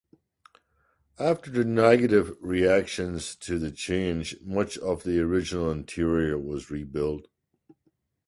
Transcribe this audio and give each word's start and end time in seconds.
After 1.19 1.63
negative 1.63 2.35
reactions 2.41 3.35
to 3.35 3.59
the 3.59 3.69
change, 3.69 4.35
much 4.41 4.75
of 4.79 5.03
the 5.03 5.19
original 5.19 5.69
interior 5.69 6.39
was 6.39 6.71
rebuilt. 6.71 7.27